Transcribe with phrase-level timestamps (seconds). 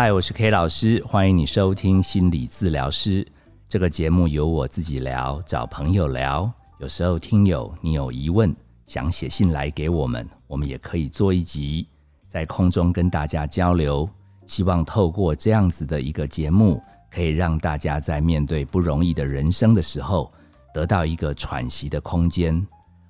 [0.00, 3.26] 嗨，我是 K 老师，欢迎你收听心理治疗师
[3.68, 6.48] 这个节目，由我自己聊，找朋友聊。
[6.78, 8.54] 有时候听友你有疑问，
[8.86, 11.88] 想写信来给我们，我们也可以做一集
[12.28, 14.08] 在空中跟大家交流。
[14.46, 16.80] 希望透过这样子的一个节目，
[17.10, 20.32] 可以让大家在面对不容易的人生的时候，
[20.72, 22.64] 得到一个喘息的空间，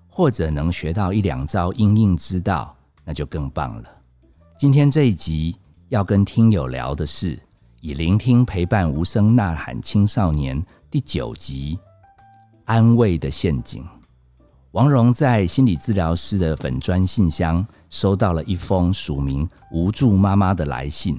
[0.09, 2.75] 或者能学到一两招应应之道，
[3.05, 3.85] 那就更棒了。
[4.59, 5.55] 今天这一集。
[5.89, 7.39] 要跟听友聊的是
[7.81, 11.79] 以聆听陪伴无声呐喊青少年第九集
[12.67, 13.83] 安慰的陷阱。
[14.73, 21.19] 王蓉在心理治疗师的粉砖信箱收到了一封署名无助妈妈的来信。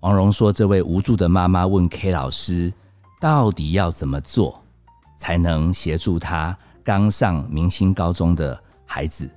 [0.00, 2.74] 王蓉说，这位无助的妈妈问 K 老师，
[3.20, 4.60] 到底要怎么做
[5.16, 9.30] 才能协助他刚上明星高中的孩子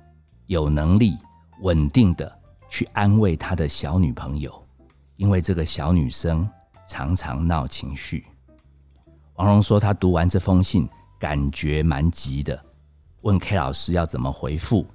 [0.46, 1.16] 有能力
[1.62, 2.37] 稳定的。
[2.68, 4.52] 去安慰他的小女朋友，
[5.16, 6.48] 因为这个小女生
[6.86, 8.26] 常常闹情绪。
[9.34, 10.88] 王蓉说，他读完这封信，
[11.18, 12.60] 感觉蛮急的，
[13.22, 14.86] 问 K 老师要怎么回复。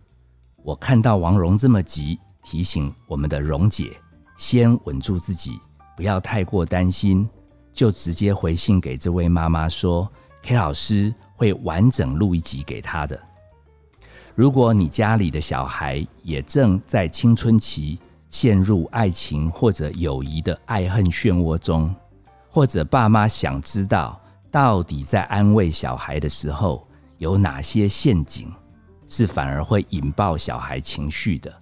[0.64, 3.98] 我看到王蓉这么急，提醒我们的蓉姐
[4.38, 5.60] 先稳住自己，
[5.96, 7.28] 不要太过担心，
[7.72, 10.10] 就直接回信给这位妈妈说
[10.42, 13.20] ，K 老师会完整录一集给她的。
[14.36, 21.94] 如果你家里的小孩也正在青春期陷入爱情或者友谊的爱恨漩涡中，
[22.50, 26.88] 或者爸妈想知道到底在安慰小孩的时候
[27.20, 28.52] 有哪些陷阱，
[29.08, 31.54] 是反而会引爆小孩情绪的，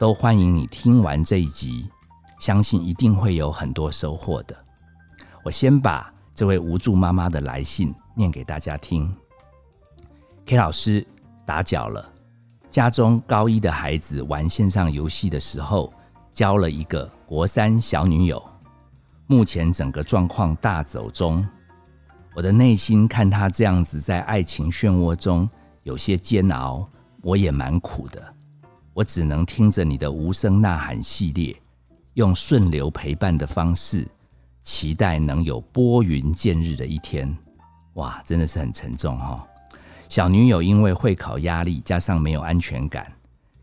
[0.00, 1.90] 都欢迎你听完这一集，
[2.38, 4.56] 相信一定会有很多收获的。
[5.44, 9.14] 我先把这位无助妈妈的来信念给大家听
[10.46, 11.06] ，K 老师。
[11.48, 12.06] 打搅了，
[12.68, 15.90] 家中高一的孩子玩线上游戏的时候，
[16.30, 18.44] 交了一个国三小女友，
[19.26, 21.42] 目前整个状况大走中。
[22.34, 25.48] 我的内心看他这样子在爱情漩涡中
[25.84, 26.86] 有些煎熬，
[27.22, 28.22] 我也蛮苦的。
[28.92, 31.58] 我只能听着你的无声呐喊系列，
[32.12, 34.06] 用顺流陪伴的方式，
[34.60, 37.34] 期待能有拨云见日的一天。
[37.94, 39.47] 哇，真的是很沉重哈。
[40.08, 43.06] 小女友因为会考压力，加上没有安全感，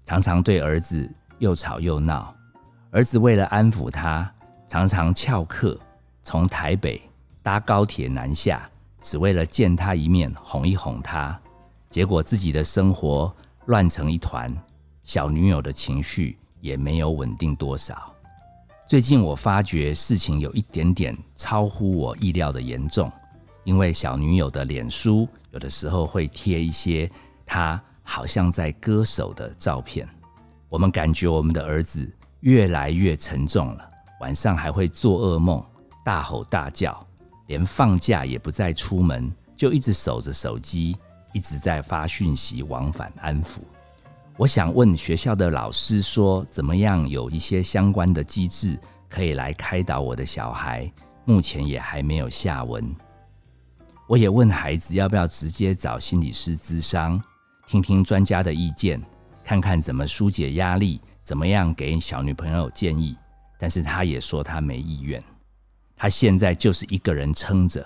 [0.04, 2.34] 常常对儿子又吵又闹。
[2.92, 4.32] 儿子为了安抚她，
[4.68, 5.78] 常常翘课
[6.22, 7.02] 从台北
[7.42, 8.70] 搭高铁南下，
[9.02, 11.38] 只为了见她一面，哄一哄她。
[11.90, 13.36] 结果自己的生活
[13.66, 14.48] 乱成一团，
[15.02, 18.14] 小女友的情绪也没有稳定多少。
[18.88, 23.12] 最近我发觉事情有一点点超乎我意料的严重。
[23.66, 27.12] 因为小女友的脸书有的时候会贴一些
[27.46, 30.08] 她好像在歌手的照片，
[30.70, 32.10] 我们感觉我们的儿子
[32.42, 33.90] 越来越沉重了，
[34.22, 35.62] 晚上还会做噩梦，
[36.04, 37.06] 大吼大叫，
[37.48, 40.96] 连放假也不再出门，就一直守着手机，
[41.34, 43.58] 一直在发讯息往返安抚。
[44.38, 48.78] 我想问学校的老师说，怎么样有一些相关的机制
[49.10, 50.92] 可以来开导我的小孩？
[51.24, 52.96] 目前也还没有下文。
[54.08, 57.20] 我也问孩子要不要直接找心理师咨商，
[57.66, 59.02] 听听专家的意见，
[59.44, 63.18] 看看怎么疏解压力，怎么样给小女朋友建议。
[63.58, 65.24] 但是他也说他没意愿，
[65.96, 67.84] 他现在就是一个人撑着。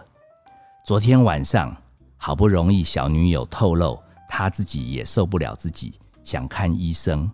[0.85, 1.73] 昨天晚上
[2.17, 3.97] 好不容易小女友透露，
[4.27, 7.31] 他自己也受不了自己，想看医生。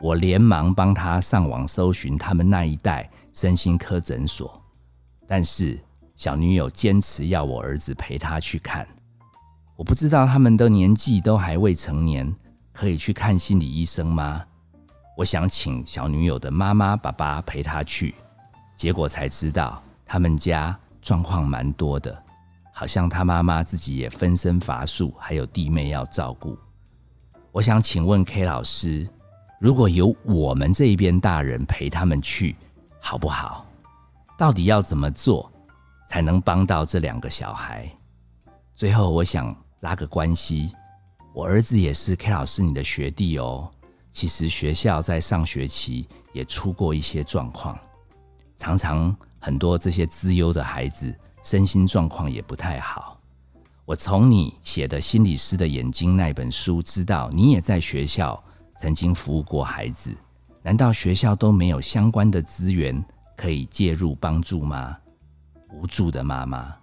[0.00, 4.58] 我连忙帮他上网搜寻他们那一带身心科诊所，
[5.28, 5.78] 但是。
[6.22, 8.86] 小女友坚持要我儿子陪她去看，
[9.74, 12.32] 我不知道他们的年纪都还未成年，
[12.72, 14.44] 可以去看心理医生吗？
[15.16, 18.14] 我想请小女友的妈妈、爸爸陪她去，
[18.76, 22.16] 结果才知道他们家状况蛮多的，
[22.72, 26.56] 好像他妈妈自己也分身乏术，还有弟妹要照顾。
[27.50, 29.08] 我想请问 K 老师，
[29.58, 32.54] 如果有我们这一边大人陪他们去，
[33.00, 33.66] 好不好？
[34.38, 35.51] 到底要怎么做？
[36.06, 37.90] 才能帮到这两个小孩。
[38.74, 40.72] 最后，我想拉个关系，
[41.34, 43.70] 我儿子也是 K 老师你的学弟哦。
[44.10, 47.78] 其实学校在上学期也出过一些状况，
[48.56, 53.18] 常常很多这些资优的孩子身心状况也不太好。
[53.84, 58.42] 我从你写的《心理师的眼睛》那本书知道，你也在学校
[58.76, 60.14] 曾经服务过孩子。
[60.62, 63.04] 难道学校都没有相关的资源
[63.36, 64.96] 可以介入帮助吗？
[65.72, 66.74] 无助的妈妈，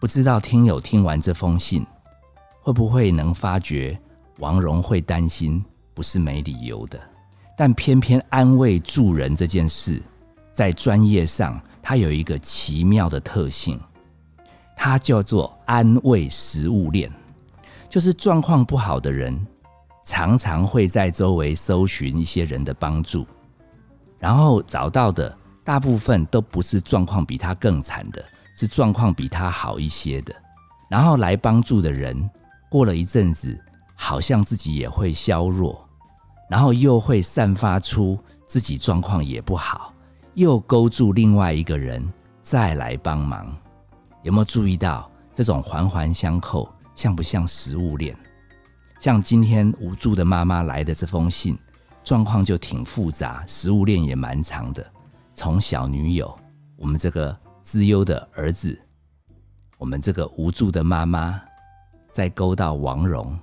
[0.00, 1.84] 不知道听友听完这封信，
[2.60, 3.98] 会不会能发觉
[4.38, 5.64] 王蓉会担心，
[5.94, 7.00] 不是没理由的。
[7.56, 10.02] 但偏偏安慰助人这件事，
[10.52, 13.80] 在专业上，它有一个奇妙的特性，
[14.76, 17.10] 它叫做安慰食物链，
[17.88, 19.46] 就是状况不好的人，
[20.04, 23.26] 常常会在周围搜寻一些人的帮助，
[24.18, 25.34] 然后找到的
[25.66, 28.24] 大部分都不是状况比他更惨的，
[28.54, 30.32] 是状况比他好一些的，
[30.88, 32.30] 然后来帮助的人，
[32.70, 33.58] 过了一阵子，
[33.96, 35.84] 好像自己也会消弱。
[36.48, 38.16] 然后又会散发出
[38.46, 39.92] 自己状况也不好，
[40.34, 42.00] 又勾住另外一个人
[42.40, 43.52] 再来帮忙，
[44.22, 48.16] 有没有注意到这种环环相扣，像不像食物链？
[49.00, 51.58] 像今天无助的妈妈来的这封信，
[52.04, 54.92] 状况就挺复杂，食物链也蛮长的。
[55.36, 56.34] 从小女友，
[56.76, 58.76] 我们这个资优的儿子，
[59.76, 61.38] 我们这个无助的妈妈，
[62.08, 63.38] 再勾到王蓉，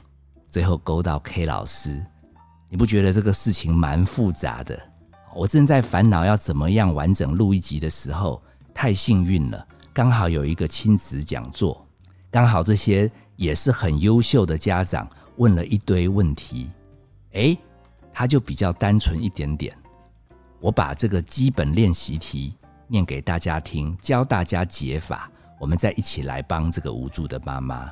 [0.47, 2.03] 最后勾到 K 老师。
[2.67, 4.77] 你不觉得这个事情蛮复杂的？
[5.35, 8.41] 我正在烦恼要怎么样完整录一集的时候，
[8.73, 11.85] 太幸运了，刚好有一个亲子讲座，
[12.31, 15.07] 刚好这些也是很优秀的家长
[15.37, 16.71] 问了一堆问题，
[17.33, 17.55] 诶，
[18.11, 19.77] 他就比较单纯一点点。
[20.63, 22.57] 我把这个基本练习题
[22.87, 25.29] 念给大家听，教大家解法，
[25.59, 27.91] 我们再一起来帮这个无助的妈妈。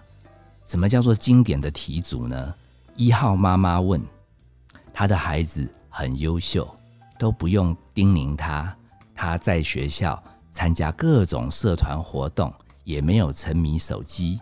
[0.66, 2.56] 什么叫做经典的题组呢？
[2.96, 4.02] 一号妈妈问。
[4.94, 6.66] 他的孩子很优秀，
[7.20, 8.74] 都不用叮咛他。
[9.14, 12.54] 他在学校参加各种社团活动，
[12.86, 14.40] 也没有沉迷手机，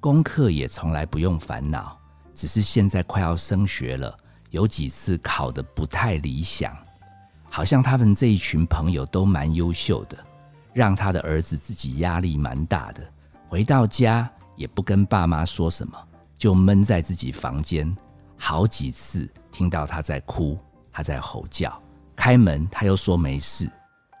[0.00, 1.98] 功课也从来不用烦恼。
[2.34, 4.14] 只是现在快要升学了，
[4.50, 6.76] 有几次考得不太理想，
[7.50, 10.16] 好像他们这一群朋友都蛮优秀的，
[10.72, 13.02] 让他的儿子自己压力蛮大的。
[13.48, 15.98] 回到家也不跟爸妈说什么，
[16.38, 17.94] 就闷在自己房间，
[18.38, 19.28] 好几次。
[19.50, 20.56] 听到他在哭，
[20.92, 21.76] 他在吼叫，
[22.14, 23.68] 开门他又说没事。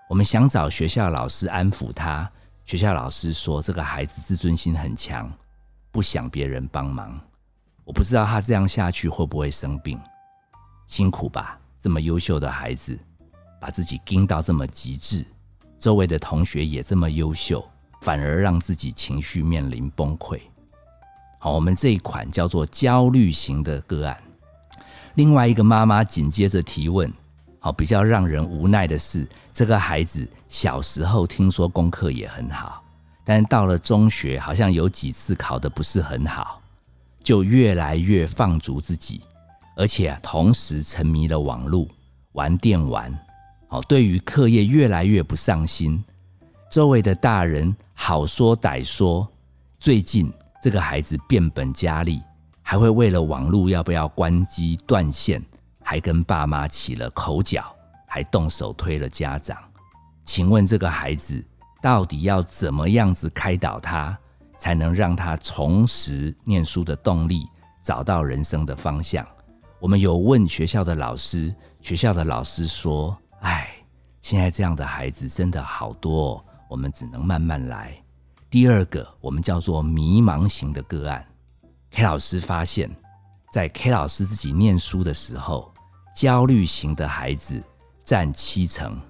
[0.08, 2.28] 我们想找学校老师安抚他，
[2.64, 5.32] 学校老师说这个孩子自尊心很强，
[5.92, 7.18] 不想别人帮忙。
[7.84, 10.00] 我不知道他这样下去会不会生病，
[10.88, 11.56] 辛苦吧？
[11.78, 12.98] 这么优秀的孩子，
[13.60, 15.24] 把自己盯到这么极致，
[15.78, 17.62] 周围的同学也这么优秀，
[18.00, 20.40] 反而让自己情绪面临崩溃。
[21.38, 24.20] 好，我们这一款叫做焦虑型的个案。
[25.14, 27.12] 另外一个妈妈紧接着提问
[27.60, 32.82] ：“好，比较让人无奈的是，这个孩子小时候听说功课也很好，
[33.24, 36.62] 但到了中学好像有几次考得不是很好，
[37.22, 39.20] 就越来越放逐自己，
[39.76, 41.86] 而且同时沉迷了网络、
[42.32, 43.12] 玩电玩。
[43.70, 46.02] 哦，对于课业越来越不上心。
[46.70, 49.26] 周围的大人好说歹说，
[49.80, 50.32] 最近
[50.62, 52.22] 这个孩子变本加厉。”
[52.62, 55.44] 还会为了网络要不要关机断线，
[55.82, 57.64] 还跟爸妈起了口角，
[58.06, 59.58] 还动手推了家长。
[60.24, 61.44] 请问这个孩子
[61.82, 64.16] 到底要怎么样子开导他，
[64.56, 67.44] 才能让他重拾念书的动力，
[67.82, 69.26] 找到人生的方向？
[69.80, 73.68] 我们有问学校的老师，学校的老师说：“哎，
[74.20, 77.94] 现在这样的孩子真的好多，我们只能慢慢来。”
[78.50, 81.24] 第二个，我们叫做迷茫型的个案。
[81.92, 82.90] K 老师发现，
[83.52, 85.72] 在 K 老师自己念书的时候，
[86.14, 87.62] 焦虑型的孩子
[88.02, 89.00] 占七成。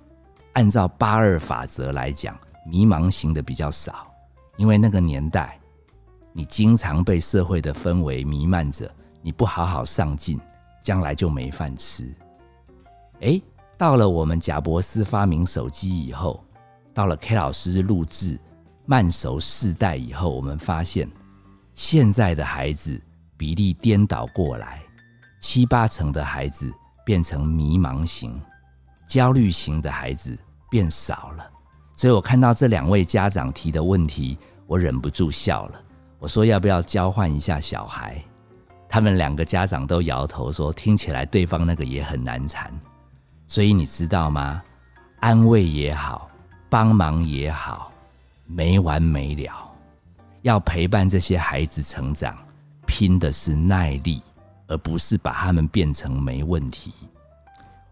[0.52, 4.06] 按照八二法则来讲，迷茫型的比较少。
[4.56, 5.58] 因为那个年代，
[6.34, 10.38] 你经常被社会的氛围弥漫着，你不好好上进，
[10.82, 12.14] 将来就没饭吃。
[13.20, 13.42] 诶，
[13.80, 16.44] 到了我们贾伯斯发明手机以后，
[16.92, 18.38] 到了 K 老师录制
[18.84, 21.08] 慢熟世代以后，我们发现。
[21.72, 23.00] 现在的孩子
[23.38, 24.82] 比例颠倒过来，
[25.40, 26.70] 七八成的孩子
[27.06, 28.38] 变成迷茫型、
[29.06, 31.50] 焦虑型的孩子变少了。
[31.94, 35.80] 所以我看到这两位家长提的问题，我忍不住笑了。
[36.18, 38.22] 我说要不要交换一下小孩？
[38.90, 42.70] 他们两个家长都摇头说，听起来对方那个也很难缠。
[43.50, 44.62] 所以你知道吗？
[45.18, 46.30] 安慰也好，
[46.68, 47.90] 帮忙也好，
[48.46, 49.68] 没完没了。
[50.42, 52.38] 要陪伴这些孩子成长，
[52.86, 54.22] 拼的是耐力，
[54.68, 56.94] 而不是把他们变成没问题。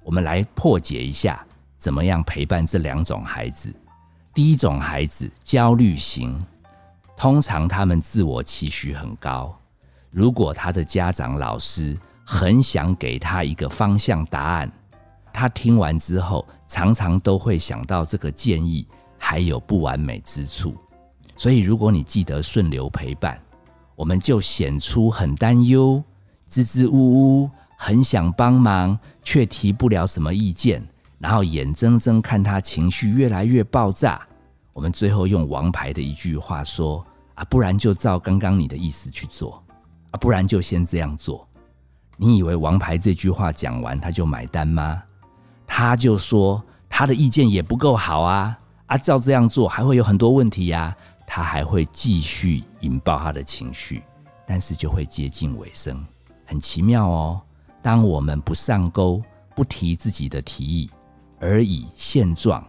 [0.05, 1.45] 我们来破解一下，
[1.77, 3.75] 怎么样陪伴这两种孩子。
[4.33, 6.41] 第一种孩子焦虑型，
[7.17, 9.59] 通常他们自我期许很高。
[10.13, 14.71] 如果他的家长、老师很想给他一个方向答案，
[15.39, 18.85] 他听完之后，常常都会想到这个建议
[19.17, 20.75] 还有不完美之处。
[21.37, 23.41] 所以，如果你记得顺流陪伴，
[23.95, 26.03] 我们就显出很担忧、
[26.49, 30.85] 支支吾吾，很想帮忙，却提不了什么意见。
[31.21, 34.21] 然后眼睁睁看他情绪越来越爆炸，
[34.73, 39.63] 我们最后用王牌的一句话说：“啊，不然就照刚刚你的意思去做，
[40.11, 41.47] 啊，不然就先这样做。”
[42.21, 45.01] 你以为王牌这句话讲完他就买单吗？
[45.79, 50.93] 他就说他的意见也不够好啊，啊，照这样做还会有很多问题呀，
[51.25, 54.03] 他还会继续引爆他的情绪，
[54.45, 56.05] 但是就会接近尾声，
[56.45, 57.41] 很奇妙哦。
[57.81, 59.23] 当我们不上钩，
[59.55, 60.91] 不提自己的提议。
[61.39, 62.67] 而以现状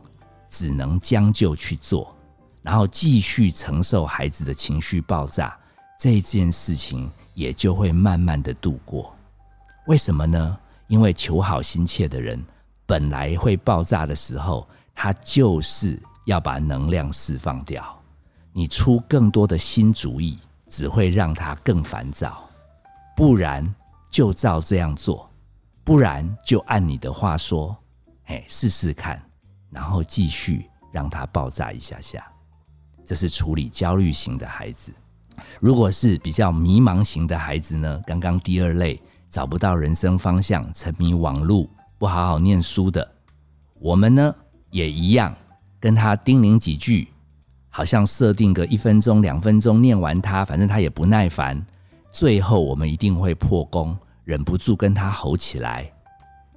[0.48, 2.16] 只能将就去做，
[2.62, 5.58] 然后继续承受孩子的情绪爆炸，
[6.00, 9.12] 这件事情也就会慢慢的度过。
[9.88, 10.56] 为什么呢？
[10.86, 12.40] 因为求好心切的人，
[12.90, 17.86] 本来会爆炸的时候，他就是要把能量释放掉。
[18.52, 22.50] 你出更多的新主意，只会让他更烦躁。
[23.16, 23.64] 不然
[24.10, 25.30] 就照这样做，
[25.84, 27.78] 不然就按你的话说。
[28.26, 29.22] 哎，试试看，
[29.70, 32.26] 然后继续让他爆炸一下下。
[33.06, 34.92] 这是处理焦虑型的孩子。
[35.60, 38.02] 如果是比较迷茫型的孩子呢？
[38.08, 41.68] 刚刚第二类找不到人生方向、沉迷网络、
[42.00, 43.08] 不好好念书的，
[43.74, 44.34] 我们呢
[44.72, 45.36] 也一样，
[45.80, 47.10] 跟他叮咛几句，
[47.70, 51.64] 好像设定个一分钟、两分钟念完他，反正他也不耐烦。
[52.10, 55.92] 最后我们一定会破功，忍不住跟他吼起来，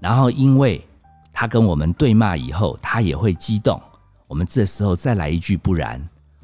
[0.01, 0.83] 然后因为。
[1.35, 3.81] 他跟我们对骂以后，他也会激动。
[4.27, 5.99] 我们这时候再来一句，不然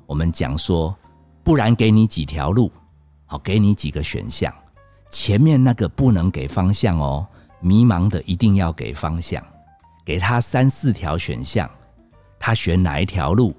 [0.07, 0.97] 我们讲说，
[1.45, 2.73] 不然给你几条路，
[3.27, 4.51] 好，给你几个选项。
[5.11, 7.27] 前面那个不能给方向哦，
[7.61, 9.43] 迷茫的一定要给方向。
[10.05, 11.71] 给他三四条选项，
[12.39, 13.55] 他选哪一条路，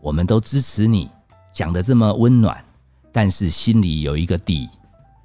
[0.00, 1.10] 我们都支持你。
[1.50, 2.62] 讲的这么温暖，
[3.10, 4.68] 但是心里有一个底。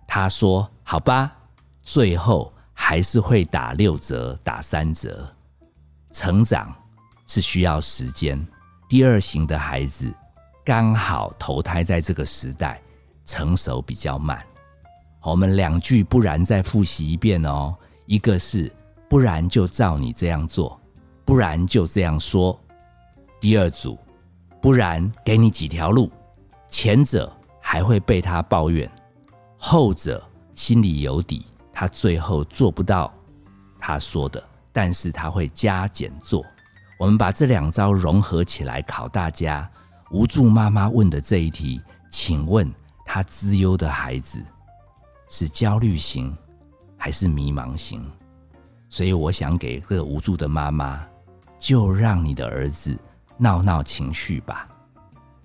[0.08, 1.36] 他说好吧，
[1.82, 5.30] 最后还是会打六折，打三折。
[6.12, 6.74] 成长
[7.28, 8.40] 是需要时间，
[8.88, 10.12] 第二型的孩子
[10.64, 12.82] 刚好投胎在这个时代，
[13.26, 14.42] 成熟比较慢。
[15.22, 17.76] 我们两句，不然再复习一遍哦。
[18.10, 18.72] 一个是
[19.08, 20.82] 不然就照你这样做，
[21.24, 22.60] 不然就这样说。
[23.40, 24.00] 第二组，
[24.60, 26.12] 不然给你几条路。
[26.68, 28.90] 前者还会被他抱怨，
[29.60, 33.14] 后者心里有底，他最后做不到
[33.80, 34.44] 他说的。
[34.74, 36.44] 但是他会加减做。
[36.98, 39.70] 我们把这两招融合起来考大家。
[40.10, 42.74] 无助妈妈问的这一题，请问
[43.06, 44.44] 他资优的孩子
[45.30, 46.36] 是焦虑型
[47.00, 48.06] 还是迷茫型？
[48.90, 51.04] 所以我想给这个无助的妈妈，
[51.58, 52.96] 就让你的儿子
[53.38, 54.68] 闹闹情绪吧。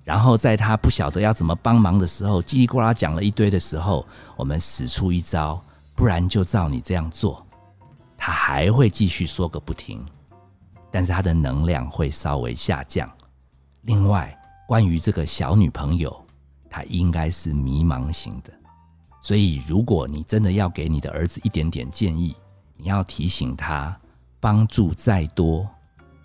[0.02, 4.06] 然后在他不晓得要怎么帮忙的时候，叽里呱啦讲了一堆的时候，
[4.36, 5.62] 我们使出一招，
[5.94, 7.46] 不然就照你这样做。
[8.16, 10.04] 他还会继续说个不停，
[10.90, 13.10] 但是他的能量会稍微下降。
[13.82, 16.14] 另外，关于这个小女朋友，
[16.70, 18.52] 她应该是迷茫型的，
[19.24, 22.36] 所以如果你真的要给你的儿子一点点建议，
[22.76, 23.98] 你要提醒他，
[24.38, 25.66] 帮助再多，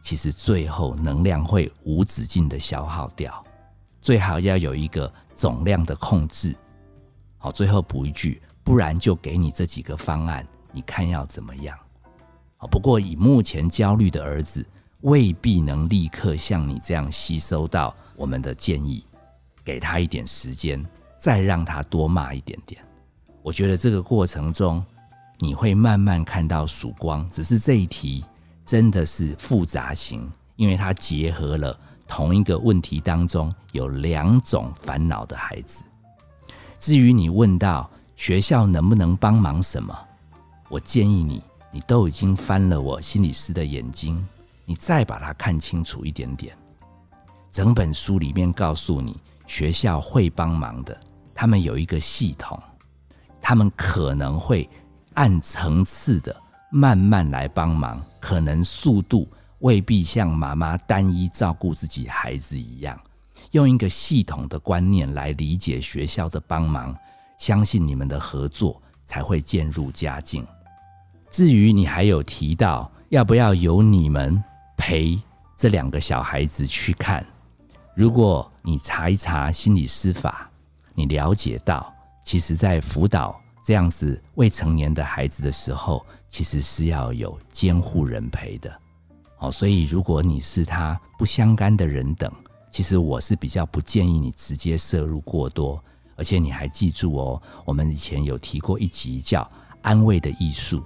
[0.01, 3.41] 其实最后能量会无止境的消耗掉，
[4.01, 6.53] 最好要有一个总量的控制。
[7.37, 10.45] 好，最后补一句，不然就给你这几个方案。
[10.73, 11.79] 你看要怎么样？
[12.57, 14.65] 好不过以目前焦虑的儿子，
[15.03, 19.05] 未必能立刻像你这样吸收到我们的建议。
[19.63, 20.85] 给他一点时间，
[21.17, 22.83] 再让他多骂一点点。
[23.41, 24.83] 我觉得这个过程中，
[25.37, 27.27] 你会慢慢看到曙光。
[27.29, 28.23] 只是这一题
[28.65, 31.77] 真的是复杂型，因为它结合了
[32.07, 35.83] 同一个问题当中有两种烦恼的孩子。
[36.79, 39.97] 至于你问到学校能不能帮忙什么？
[40.69, 41.41] 我建议你，
[41.71, 44.25] 你都已经翻了我心理师的眼睛，
[44.65, 46.55] 你再把它看清楚一点点。
[47.51, 49.17] 整本书里面告诉你，
[49.47, 50.95] 学校会帮忙的，
[51.33, 52.61] 他们有一个系统，
[53.49, 54.69] 他们可能会
[55.15, 56.39] 按层次的
[56.69, 59.27] 慢慢来帮忙，可能速度
[59.61, 62.95] 未必像妈妈单一照顾自己孩子一样，
[63.53, 66.95] 用一个系统的观念来理解学校的帮忙，
[67.39, 70.45] 相信你们的合作才会渐入佳境。
[71.31, 74.43] 至于你还有提到要不要由你们
[74.77, 75.19] 陪
[75.57, 77.25] 这两个小孩子去看？
[77.95, 80.47] 如果你查一查心理师法，
[80.93, 81.91] 你了解到，
[82.29, 88.71] 其实在辅导这样子未成年的孩子的时候，其实是要有监护人陪的。
[89.39, 92.31] 哦，所以如果你是他不相干的人等，
[92.69, 95.83] 其实我是比较不建议你直接摄入过多。
[96.17, 99.41] 而且你还记住哦，我们以前有提过一集叫
[99.81, 100.77] 《安慰的艺术》。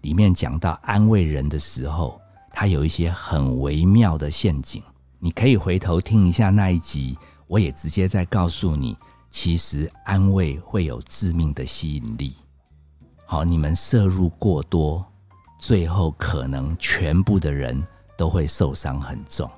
[0.00, 2.18] 里面讲到安慰人的时候，
[2.54, 4.82] 它有一些很微妙的陷阱。
[5.18, 7.18] 你可以回头听一下那一集，
[7.48, 8.96] 我也直接在告诉你，
[9.30, 12.34] 其实安慰会有致命的吸引力。
[13.24, 15.04] 好，你们摄入过多，
[15.58, 17.80] 最后可能全部的人
[18.18, 19.48] 都会受伤很重，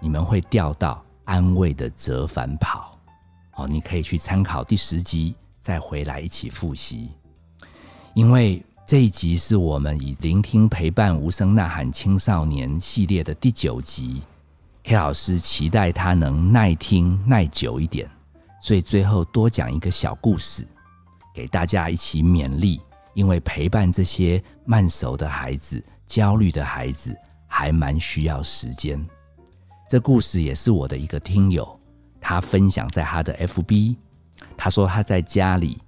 [0.00, 2.98] 你们会掉到安慰的折返跑。
[3.52, 7.10] 好，你可以去参考第十集，再回来一起复习。
[8.14, 14.22] 因为这一集是我们以聆听陪伴无声呐喊青少年系列的第九集。
[14.82, 18.10] K 老师期待他能耐听耐久一点，
[18.62, 20.64] 所以最后多讲一个小故事，
[21.34, 22.80] 给大家一起勉励。
[23.14, 27.14] 因为陪伴这些慢熟的孩子、焦虑的孩子，
[27.46, 29.04] 还蛮需要时间。
[29.90, 31.78] 这故事也是我的一个听友，
[32.20, 33.96] 他分享在他的 FB。
[34.56, 35.82] 他说他在家里，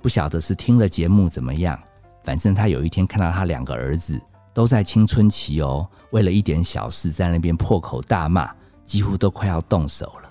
[0.00, 1.78] 不晓得是听了节目怎么样，
[2.24, 4.18] 反正他有一天看到他两个儿子。
[4.54, 8.50] 都在青春期哦，为了一点小事在那边破口大骂，
[8.84, 10.29] 几乎都快要动手了。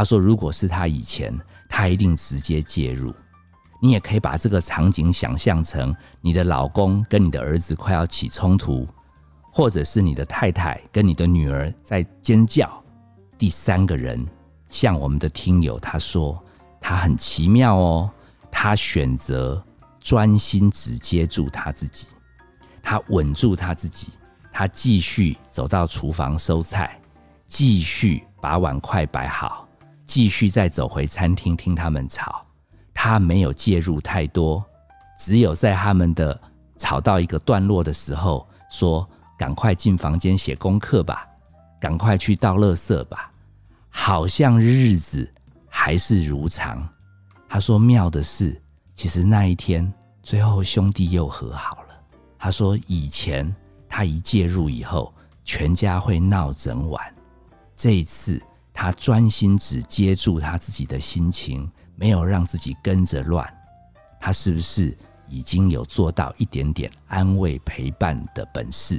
[0.00, 1.38] 他说：“如果是他以前，
[1.68, 3.12] 他一定直接介入。”
[3.82, 8.88] 你也可以把这个场景想象成你的老公跟你的儿子快要起冲突，
[9.52, 12.82] 或者是你的太太跟你的女儿在尖叫。
[13.36, 14.26] 第三个人，
[14.70, 16.42] 向我们的听友，他说
[16.80, 18.10] 他很奇妙哦，
[18.50, 19.62] 他选择
[19.98, 22.06] 专心只接住他自己。
[22.82, 24.12] 他稳住他自己，
[24.50, 26.98] 他继续走到厨房收菜，
[27.46, 29.68] 继续把碗筷摆好，
[30.10, 32.44] 继续再走回餐厅听他们吵。
[32.92, 34.60] 他没有介入太多，
[35.16, 36.38] 只有在他们的
[36.76, 41.28] 吵到一个段落的时候，说：“赶快进房间写功课吧，
[41.80, 43.30] 赶快去倒垃圾吧。”
[43.88, 45.32] 好像日子
[45.68, 46.84] 还是如常。
[47.48, 48.60] 他说：“妙的是，
[48.96, 49.90] 其实那一天
[50.24, 51.94] 最后兄弟又和好了。”
[52.36, 53.54] 他说：“以前
[53.88, 55.14] 他一介入以后，
[55.44, 57.00] 全家会闹整晚。
[57.76, 58.42] 这一次，
[58.82, 63.46] 他专心只接住他自己的心情，没有让自己跟着乱。
[64.18, 64.96] 他是不是
[65.28, 68.98] 已经有做到一点点安慰陪伴的本事？”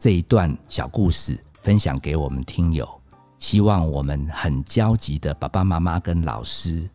[0.00, 2.88] 这一段小故事分享给我们听友，
[3.36, 6.88] 希望我们很焦急的爸爸妈妈跟老师，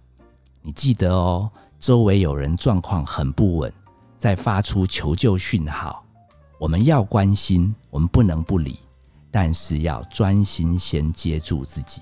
[0.64, 3.72] 你记得哦，周围有人状况很不稳。
[4.18, 6.04] 在发出求救讯号，
[6.60, 8.80] 我们要关心，我们不能不理，
[9.32, 12.02] 但是要专心先接住自己。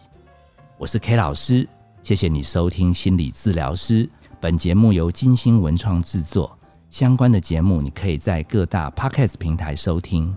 [0.77, 1.67] 我是 K 老师，
[2.01, 4.09] 谢谢你收听心理治疗师。
[4.39, 6.57] 本节目由金星文创制作，
[6.89, 10.35] 相关的节目你可以在各大 Podcast 平台收听。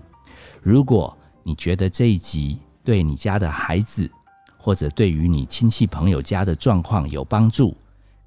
[0.61, 4.09] 如果你觉得这一集对你家的孩子，
[4.57, 7.75] 或者对于你亲戚朋友家的状况有帮助，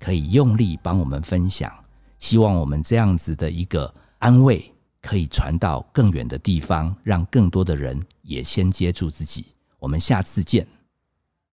[0.00, 1.72] 可以用力帮我们分享。
[2.18, 4.72] 希望我们这样子的一个安慰，
[5.04, 9.44] 可以传到更远的地方，让更多的人也先接触自己。
[9.78, 10.66] 我们下次见。